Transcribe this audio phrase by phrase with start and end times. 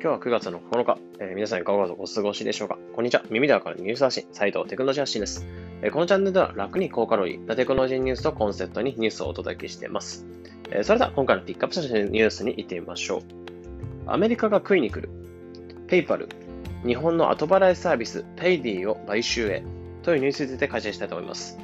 [0.00, 2.78] 今日は9月の9日、えー、皆さんいかがお過ごしでしょうか？
[2.94, 3.24] こんにちは。
[3.30, 5.44] 耳でわかるニュース発信、斉藤テクノロジー発信です。
[5.82, 10.24] えー、このチャンネルでは楽に高カロリーなテクノロジーニュースとコンセプトにニュースをお届けしています。
[10.70, 13.22] えー、それでは今回のピックアップしたニュースに行ってみましょう。
[14.06, 15.10] アメリカが食いに来る。
[15.88, 16.28] PayPal、
[16.86, 19.64] 日本の後払いサービス、 Paidy を買収へ
[20.04, 21.58] というニュースについて解説したいと思います。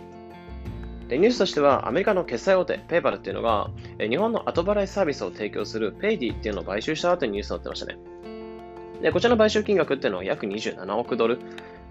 [1.09, 7.99] でニュースとしては、アメリカの決済大手、 PayPal っていうのが、日本の後払いサービスを提供するペイディっていうのを買収したというニュースになってましたね。
[9.03, 11.39] で、こちらの買収金額っていうのは約27億ドル、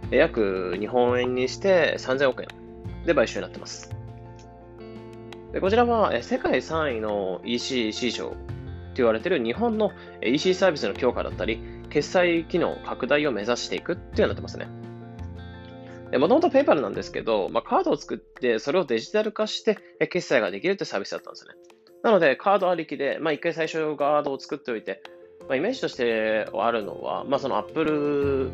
[0.09, 2.47] 約日本円にして3000億円
[3.05, 3.95] で買収になってます。
[5.51, 8.35] でこちらは世界3位の EC 市場と
[8.95, 9.91] 言われている日本の
[10.23, 11.59] EC サービスの強化だったり、
[11.89, 14.67] 決済機能拡大を目指していくっていうようになってますね。
[16.17, 19.77] もともと PayPal なんですけど、まあ、カードを作って、それをデジタル化して
[20.09, 21.53] 決済ができるってサービスだったんですね。
[22.03, 25.01] なので、カードありきで、まあ、一回最初カードを作っておいて、
[25.47, 28.51] まあ、イメージとしてあるのは、まあ、その Apple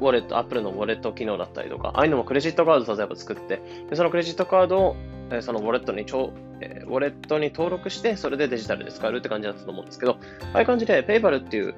[0.00, 4.96] ウォレット、Apple のウォレット機能だったりとか、ああいうのもクレジットカード例えば作って、でそのクレジットカードを、
[5.30, 10.18] えそのウォレットにちょ、えウォレットに登録して、それでデジタルで使えるって感じだったと思うんですけど、
[10.52, 11.74] ああいう感じで PayPal っていう、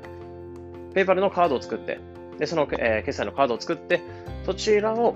[0.95, 2.00] PayPal のカードを作って、
[2.39, 4.00] で、その、えー、決済のカードを作って、
[4.45, 5.15] そちらを、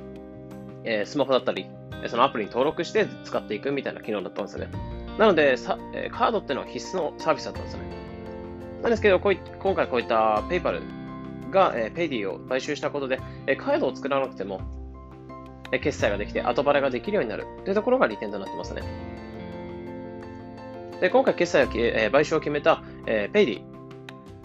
[0.85, 1.67] えー、スマホだったり、
[2.09, 4.73] そのアプリに登録して使っていくみたいな機能だったんですよね。
[5.19, 7.83] なので、さえー、カードっていうのは必須のサービスだったんですね。
[8.83, 10.81] なんですけど、こうい今回こういった PayPal
[11.51, 14.61] が、えー、 Paidy を買収したことで、えー、カードを作らなくても、
[15.73, 18.83] えー、決済ができて後払いができるようになるというところが利点となってますね。
[21.01, 23.61] で今回決済を、えー、買収を決めた、えー、 Paidy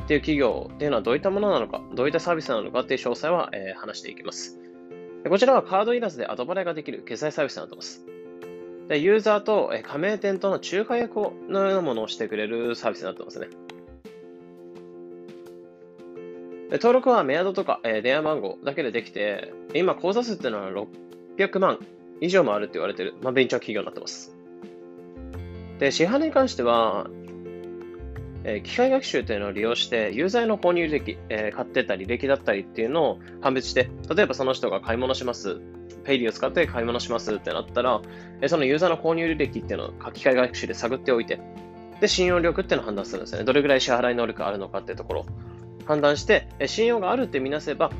[0.05, 4.64] っていう企業っていうのはどういったものなのか、どういったサービスなのかっていう詳細は、えー、話していきます。
[5.29, 8.05] こちらはカードいらずで後払いができる決済サービスになっています。
[8.87, 13.47] でユーザーと、加盟店との仲介役のようなものをしてくれるサービスになってますね。
[16.73, 20.69] 登録はメアドとか、え、電話番号だけでできて、今、口座数っていうのは
[21.37, 21.79] 600万
[22.21, 24.35] 以上もあるって言われてる、まあ、ベンチャー企業になってます。
[25.79, 27.07] で、支払いに関しては、
[28.47, 35.59] えー、機械学習というのを利用して、ユーザーの購入履歴、えー、買ってた履歴だったりっていうのを判別して、例えばその人が買い物します、
[36.03, 38.01] ペイリーを使って買い物しますってなったら、
[38.41, 41.39] えー、そのユーザーの購入履歴っていうのを機械学習で探っておいて、
[41.99, 43.45] で、信用力っていうのを判断するんですよね。
[43.45, 45.25] どれぐらい支払い能力があるのかっていうところ。
[45.85, 47.91] 判断して、信用があるってみなせば、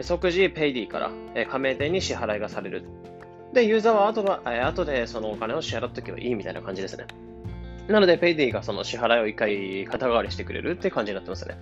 [0.00, 0.98] 即時ペイディか
[1.34, 2.84] ら加盟店に支払いがされる。
[3.52, 7.06] で、ユーザーは後は後でそのお金を支払っとけばいいみたいな感じですね。
[7.92, 11.56] なので、 Paidy がその支払いを一回肩代わりしてくれるって感じになってますね。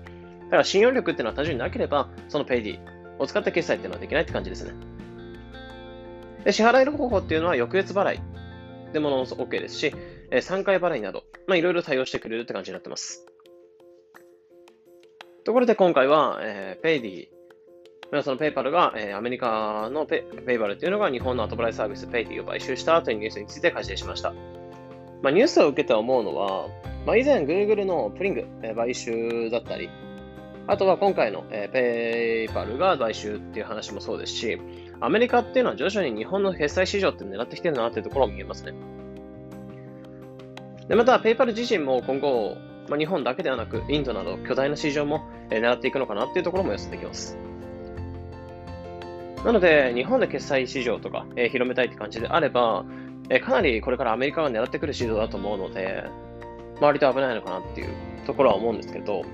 [0.44, 2.78] だから信用力っていうのは単純になければ、その Paidy
[3.18, 4.72] を使った決済っていうのはできないって感じですね。
[6.44, 8.20] で支払いの方法っていうのは翌月払い
[8.92, 9.92] でもの OK ですし、
[10.30, 13.26] 3回払いなど、まあ、いろいろ対応してくれるって感じになってます。
[15.44, 24.34] ところで今回は、えー、 Paidy、その PayPal が、えー、アメリカのペ PayPal っていうのが日本の後払いサービス Paidy を買収したというニュースについて解説しました。
[25.22, 26.68] まあ、ニュースを受けて思うのは、
[27.06, 29.90] まあ、以前 Google のプリング、え、買収だったり、
[30.66, 34.60] あとは今回の、えー、ペイパルが買収っていう話もそうですし、
[35.00, 38.74] アメリカっていうのは徐々に日本の決済市場って狙ってきてるなっていうところを見えますね。
[40.88, 42.56] でまた、ペイパル自身も今後、
[42.88, 47.36] まあ、日本だけではなく、インドなど巨大な市場も、え狙っていくのかなっていうところも予想できます。
[49.44, 52.84] なので、日本で決済市場とか、え広めたいって感じであれば、
[53.30, 56.04] えかなりこれからアメリカが狙ってくる市場だと思うので、
[56.80, 57.88] 割と危ないのかなっていう
[58.26, 59.24] ところは思うんですけど、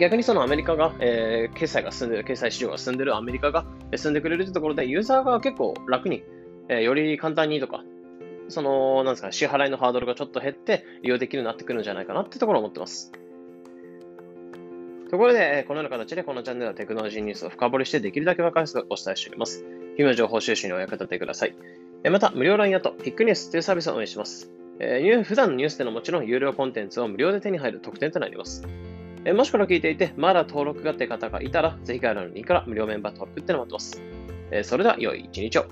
[0.00, 6.24] 逆にそのアメリカが、えー、決済が進んでる、決済市場が進んでるアメリカが進んでくれるというところで、ユーザーが結構楽に、
[6.68, 7.84] えー、より簡単にとか、
[8.48, 13.12] その、なんですか、支払いのハードルがちょっと減って利用できるようになってくるんじゃないかなってところを思ってます。
[15.10, 19.64] ところで、このような形でこのチャンネルはテクノロジーニュースを深掘りしてできるだけ分かりやすくお伝えしております。
[19.96, 21.54] 日々の情報収集にお役立てください。
[22.10, 24.50] また、無料 LINE アット、ピックニュースというサービスを運営します。
[24.78, 28.66] え、普段のニュースでのもちろん有料コンテンツを無料で手に入る特典となります。
[29.24, 34.02] え、もしこれを聞いていて、まだ登録がって方がいたら、ぜひ概要欄のリンクから無料メンバー登録ってのを待ってます。
[34.50, 35.66] え、それでは、良い一日を。